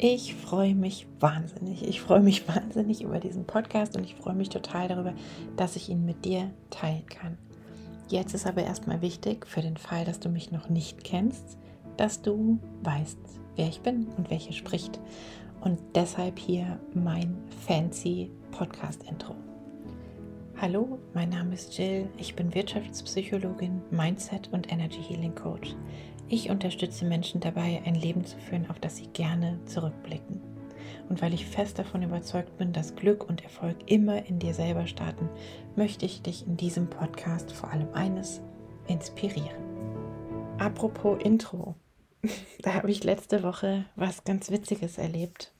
[0.00, 1.82] Ich freue mich wahnsinnig.
[1.82, 5.12] Ich freue mich wahnsinnig über diesen Podcast und ich freue mich total darüber,
[5.56, 7.36] dass ich ihn mit dir teilen kann.
[8.06, 11.58] Jetzt ist aber erstmal wichtig, für den Fall, dass du mich noch nicht kennst,
[11.96, 13.18] dass du weißt,
[13.56, 15.00] wer ich bin und hier spricht.
[15.62, 17.36] Und deshalb hier mein
[17.66, 19.34] fancy Podcast-Intro.
[20.60, 22.08] Hallo, mein Name ist Jill.
[22.18, 25.74] Ich bin Wirtschaftspsychologin, Mindset und Energy Healing Coach.
[26.30, 30.42] Ich unterstütze Menschen dabei, ein Leben zu führen, auf das sie gerne zurückblicken.
[31.08, 34.86] Und weil ich fest davon überzeugt bin, dass Glück und Erfolg immer in dir selber
[34.86, 35.30] starten,
[35.74, 38.42] möchte ich dich in diesem Podcast vor allem eines
[38.88, 39.56] inspirieren.
[40.58, 41.76] Apropos Intro,
[42.62, 45.54] da habe ich letzte Woche was ganz Witziges erlebt.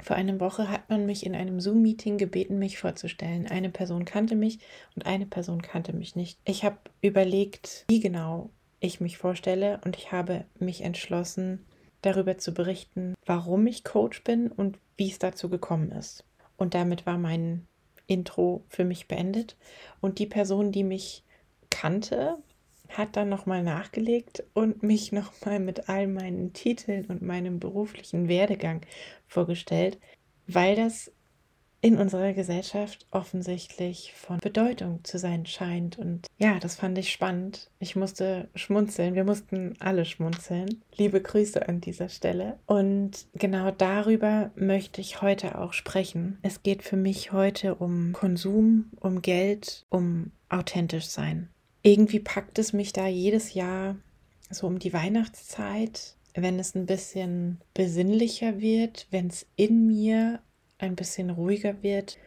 [0.00, 3.46] Vor einer Woche hat man mich in einem Zoom-Meeting gebeten, mich vorzustellen.
[3.46, 4.58] Eine Person kannte mich
[4.94, 6.38] und eine Person kannte mich nicht.
[6.44, 11.66] Ich habe überlegt, wie genau ich mich vorstelle und ich habe mich entschlossen,
[12.02, 16.24] darüber zu berichten, warum ich Coach bin und wie es dazu gekommen ist.
[16.56, 17.66] Und damit war mein
[18.06, 19.56] Intro für mich beendet.
[20.00, 21.24] Und die Person, die mich
[21.70, 22.38] kannte,
[22.88, 28.82] hat dann nochmal nachgelegt und mich nochmal mit all meinen Titeln und meinem beruflichen Werdegang
[29.26, 29.98] vorgestellt,
[30.46, 31.12] weil das
[31.80, 35.98] in unserer Gesellschaft offensichtlich von Bedeutung zu sein scheint.
[35.98, 37.70] Und ja, das fand ich spannend.
[37.78, 39.14] Ich musste schmunzeln.
[39.14, 40.82] Wir mussten alle schmunzeln.
[40.96, 42.58] Liebe Grüße an dieser Stelle.
[42.66, 46.38] Und genau darüber möchte ich heute auch sprechen.
[46.42, 51.48] Es geht für mich heute um Konsum, um Geld, um authentisch sein.
[51.82, 53.96] Irgendwie packt es mich da jedes Jahr
[54.50, 60.40] so um die Weihnachtszeit, wenn es ein bisschen besinnlicher wird, wenn es in mir
[60.78, 62.18] ein bisschen ruhiger wird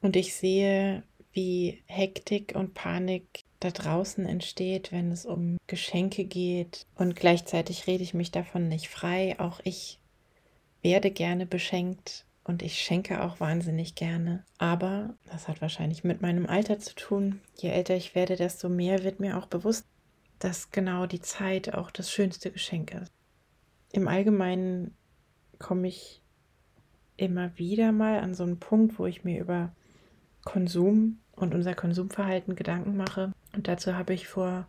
[0.00, 1.02] und ich sehe,
[1.32, 6.86] wie Hektik und Panik da draußen entsteht, wenn es um Geschenke geht.
[6.94, 9.36] Und gleichzeitig rede ich mich davon nicht frei.
[9.38, 9.98] Auch ich
[10.82, 14.44] werde gerne beschenkt und ich schenke auch wahnsinnig gerne.
[14.58, 17.40] Aber das hat wahrscheinlich mit meinem Alter zu tun.
[17.56, 19.86] Je älter ich werde, desto mehr wird mir auch bewusst,
[20.38, 23.12] dass genau die Zeit auch das schönste Geschenk ist.
[23.92, 24.94] Im Allgemeinen
[25.58, 26.22] komme ich
[27.16, 29.72] immer wieder mal an so einen Punkt, wo ich mir über
[30.44, 33.32] Konsum und unser Konsumverhalten Gedanken mache.
[33.54, 34.66] Und dazu habe ich vor,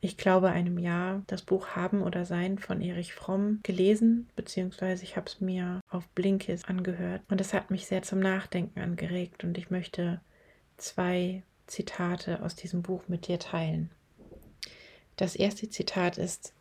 [0.00, 5.16] ich glaube, einem Jahr das Buch Haben oder Sein von Erich Fromm gelesen, beziehungsweise ich
[5.16, 7.22] habe es mir auf Blinkist angehört.
[7.28, 10.20] Und es hat mich sehr zum Nachdenken angeregt und ich möchte
[10.76, 13.90] zwei Zitate aus diesem Buch mit dir teilen.
[15.16, 16.54] Das erste Zitat ist,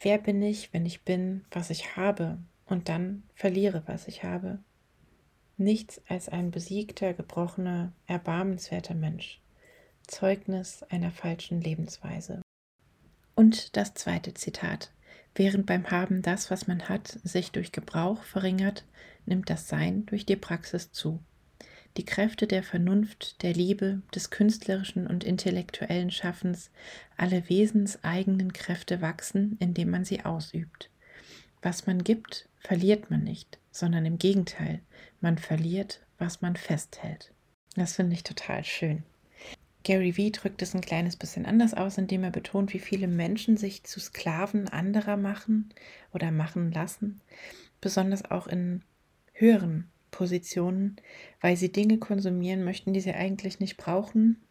[0.00, 2.38] Wer bin ich, wenn ich bin, was ich habe?
[2.68, 4.58] Und dann verliere, was ich habe.
[5.56, 9.40] Nichts als ein besiegter, gebrochener, erbarmenswerter Mensch.
[10.06, 12.42] Zeugnis einer falschen Lebensweise.
[13.34, 14.92] Und das zweite Zitat.
[15.34, 18.84] Während beim Haben das, was man hat, sich durch Gebrauch verringert,
[19.26, 21.20] nimmt das Sein durch die Praxis zu.
[21.96, 26.70] Die Kräfte der Vernunft, der Liebe, des künstlerischen und intellektuellen Schaffens,
[27.16, 30.90] alle wesenseigenen Kräfte wachsen, indem man sie ausübt.
[31.62, 34.80] Was man gibt, verliert man nicht, sondern im Gegenteil,
[35.20, 37.32] man verliert, was man festhält.
[37.74, 39.04] Das finde ich total schön.
[39.84, 43.56] Gary Vee drückt es ein kleines bisschen anders aus, indem er betont, wie viele Menschen
[43.56, 45.72] sich zu Sklaven anderer machen
[46.12, 47.20] oder machen lassen,
[47.80, 48.82] besonders auch in
[49.32, 50.96] höheren Positionen,
[51.40, 54.42] weil sie Dinge konsumieren möchten, die sie eigentlich nicht brauchen,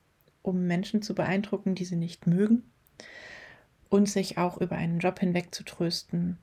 [0.41, 2.63] um Menschen zu beeindrucken, die sie nicht mögen
[3.89, 6.37] und sich auch über einen Job hinweg zu trösten,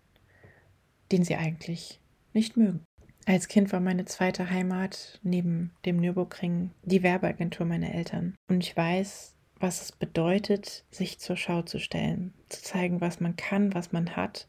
[1.13, 2.01] den sie eigentlich
[2.33, 2.85] nicht mögen.
[3.27, 8.35] Als Kind war meine zweite Heimat neben dem Nürburgring die Werbeagentur meiner Eltern.
[8.49, 13.37] Und ich weiß, was es bedeutet, sich zur Schau zu stellen, zu zeigen, was man
[13.37, 14.47] kann, was man hat.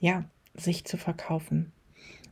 [0.00, 1.72] Ja, sich zu verkaufen.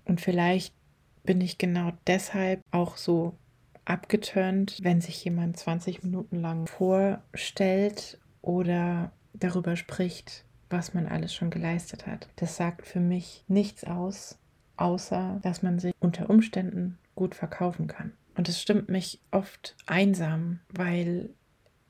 [0.04, 0.74] Und vielleicht
[1.22, 3.38] bin ich genau deshalb auch so
[3.84, 11.50] abgeturnt, wenn sich jemand 20 Minuten lang vorstellt oder darüber spricht, was man alles schon
[11.50, 12.28] geleistet hat.
[12.36, 14.38] Das sagt für mich nichts aus,
[14.76, 18.12] außer dass man sich unter Umständen gut verkaufen kann.
[18.36, 21.30] Und es stimmt mich oft einsam, weil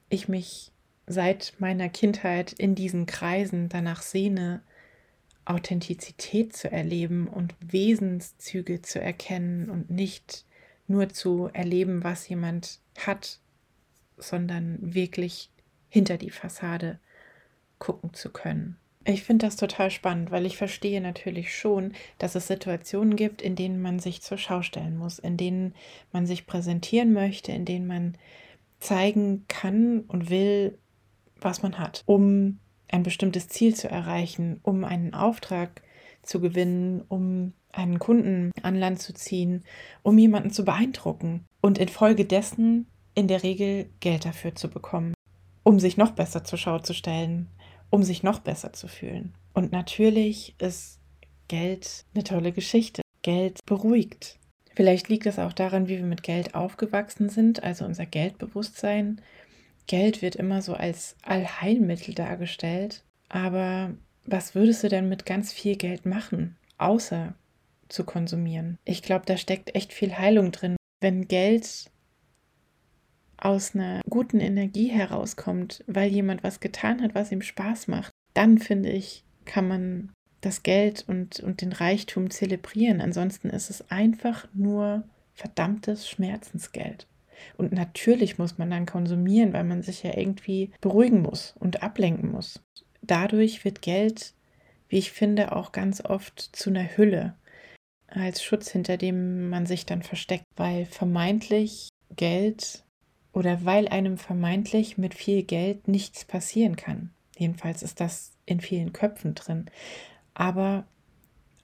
[0.09, 0.73] ich mich
[1.07, 4.63] seit meiner Kindheit in diesen Kreisen danach sehne,
[5.45, 10.45] Authentizität zu erleben und Wesenszüge zu erkennen und nicht
[10.87, 13.41] nur zu erleben, was jemand hat,
[14.17, 15.51] sondern wirklich
[15.89, 17.01] hinter die Fassade
[17.81, 18.77] gucken zu können.
[19.05, 23.57] Ich finde das total spannend, weil ich verstehe natürlich schon, dass es Situationen gibt, in
[23.57, 25.75] denen man sich zur Schau stellen muss, in denen
[26.13, 28.17] man sich präsentieren möchte, in denen man
[28.79, 30.79] zeigen kann und will,
[31.41, 35.83] was man hat, um ein bestimmtes Ziel zu erreichen, um einen Auftrag
[36.23, 39.65] zu gewinnen, um einen Kunden an Land zu ziehen,
[40.03, 45.15] um jemanden zu beeindrucken und infolgedessen in der Regel Geld dafür zu bekommen,
[45.63, 47.49] um sich noch besser zur Schau zu stellen,
[47.91, 49.35] um sich noch besser zu fühlen.
[49.53, 51.01] Und natürlich ist
[51.49, 53.03] Geld eine tolle Geschichte.
[53.23, 54.39] Geld beruhigt.
[54.75, 59.21] Vielleicht liegt es auch daran, wie wir mit Geld aufgewachsen sind, also unser Geldbewusstsein.
[59.87, 63.03] Geld wird immer so als Allheilmittel dargestellt.
[63.29, 63.93] Aber
[64.25, 67.35] was würdest du denn mit ganz viel Geld machen, außer
[67.89, 68.79] zu konsumieren?
[68.85, 70.77] Ich glaube, da steckt echt viel Heilung drin.
[71.01, 71.91] Wenn Geld
[73.45, 78.59] aus einer guten Energie herauskommt, weil jemand was getan hat, was ihm Spaß macht, dann
[78.59, 83.01] finde ich, kann man das Geld und, und den Reichtum zelebrieren.
[83.01, 85.05] Ansonsten ist es einfach nur
[85.35, 87.07] verdammtes Schmerzensgeld.
[87.57, 92.31] Und natürlich muss man dann konsumieren, weil man sich ja irgendwie beruhigen muss und ablenken
[92.31, 92.61] muss.
[93.03, 94.35] Dadurch wird Geld,
[94.89, 97.35] wie ich finde, auch ganz oft zu einer Hülle
[98.09, 102.85] als Schutz, hinter dem man sich dann versteckt, weil vermeintlich Geld
[103.33, 107.11] oder weil einem vermeintlich mit viel Geld nichts passieren kann.
[107.37, 109.67] Jedenfalls ist das in vielen Köpfen drin.
[110.35, 110.85] Aber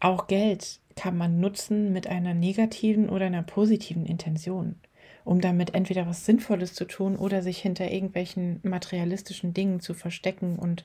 [0.01, 4.77] auch Geld kann man nutzen mit einer negativen oder einer positiven Intention,
[5.25, 10.59] um damit entweder was Sinnvolles zu tun oder sich hinter irgendwelchen materialistischen Dingen zu verstecken
[10.59, 10.85] und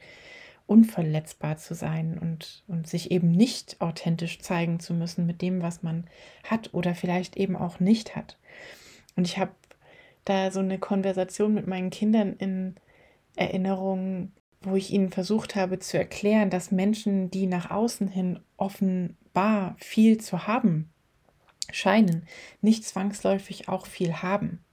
[0.68, 5.84] unverletzbar zu sein und, und sich eben nicht authentisch zeigen zu müssen mit dem, was
[5.84, 6.06] man
[6.44, 8.38] hat oder vielleicht eben auch nicht hat.
[9.16, 9.52] Und ich habe
[10.26, 12.76] da so eine Konversation mit meinen Kindern in
[13.36, 14.32] Erinnerung,
[14.62, 20.20] wo ich ihnen versucht habe zu erklären, dass Menschen, die nach außen hin offenbar viel
[20.20, 20.92] zu haben
[21.72, 22.28] scheinen,
[22.62, 24.64] nicht zwangsläufig auch viel haben.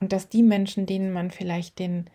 [0.00, 2.10] Und dass die Menschen, denen man vielleicht den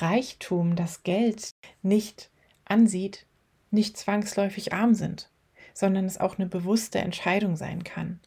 [0.00, 2.30] Reichtum, das Geld nicht
[2.64, 3.26] ansieht,
[3.70, 5.30] nicht zwangsläufig arm sind,
[5.74, 8.20] sondern es auch eine bewusste Entscheidung sein kann,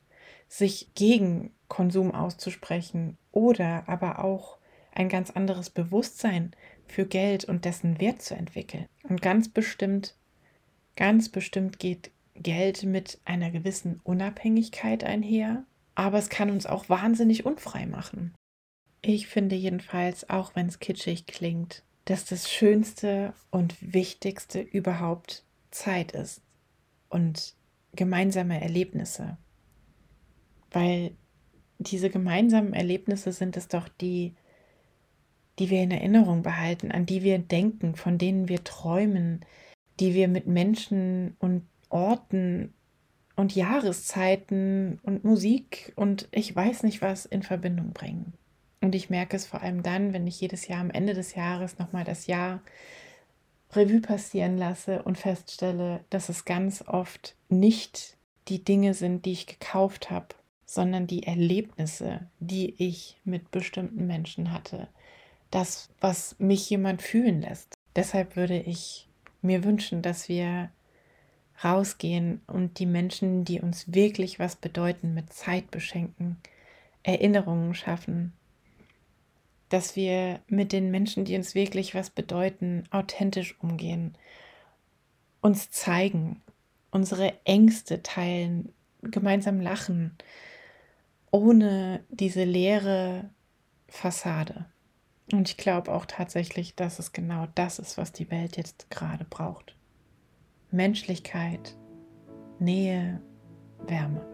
[0.48, 4.58] sich gegen Konsum auszusprechen oder aber auch
[4.92, 6.52] ein ganz anderes Bewusstsein
[6.88, 8.86] für Geld und dessen Wert zu entwickeln.
[9.04, 10.16] Und ganz bestimmt,
[10.96, 15.66] ganz bestimmt geht Geld mit einer gewissen Unabhängigkeit einher,
[15.96, 18.34] aber es kann uns auch wahnsinnig unfrei machen.
[19.02, 26.12] Ich finde jedenfalls, auch wenn es kitschig klingt, dass das Schönste und Wichtigste überhaupt Zeit
[26.12, 26.42] ist
[27.10, 27.56] und
[27.96, 29.38] gemeinsame Erlebnisse.
[30.75, 31.12] Weil
[31.80, 34.36] diese gemeinsamen Erlebnisse sind es doch, die
[35.60, 39.45] die wir in Erinnerung behalten, an die wir denken, von denen wir träumen,
[40.00, 42.74] die wir mit Menschen und Orten
[43.36, 48.33] und Jahreszeiten und Musik und ich weiß nicht was in Verbindung bringen.
[48.81, 51.80] Und ich merke es vor allem dann, wenn ich jedes Jahr am Ende des Jahres
[51.80, 52.62] nochmal das Jahr
[53.72, 58.18] Revue passieren lasse und feststelle, dass es ganz oft nicht
[58.48, 60.27] die Dinge sind, die ich gekauft habe,
[60.66, 64.88] sondern die Erlebnisse, die ich mit bestimmten Menschen hatte,
[65.52, 67.76] das, was mich jemand fühlen lässt.
[67.96, 69.08] Deshalb würde ich
[69.42, 70.72] mir wünschen, dass wir
[71.64, 76.38] rausgehen und die Menschen, die uns wirklich was bedeuten, mit Zeit beschenken,
[77.04, 78.34] Erinnerungen schaffen,
[79.70, 84.18] dass wir mit den Menschen, die uns wirklich was bedeuten, authentisch umgehen,
[85.42, 86.42] uns zeigen,
[86.92, 90.18] unsere Ängste teilen, gemeinsam lachen,
[91.36, 93.30] ohne diese leere
[93.89, 94.68] Fassade.
[95.34, 99.25] Und ich glaube auch tatsächlich, dass es genau das ist, was die Welt jetzt gerade
[99.25, 99.75] braucht.
[100.72, 101.75] Menschlichkeit,
[102.60, 103.22] Nähe,
[103.86, 104.25] Wärme.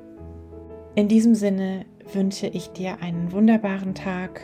[0.93, 4.41] In diesem Sinne wünsche ich dir einen wunderbaren Tag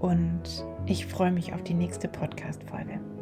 [0.00, 0.42] und
[0.86, 3.15] ich freue mich auf die nächste Podcast-Folge.